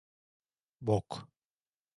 [0.81, 1.29] Bok.